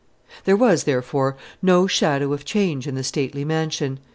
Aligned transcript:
There 0.45 0.55
was, 0.55 0.85
therefore, 0.85 1.37
no 1.61 1.85
shadow 1.85 2.33
of 2.33 2.43
change 2.43 2.87
in 2.87 2.95
the 2.95 3.03
stately 3.03 3.45
mansion. 3.45 3.99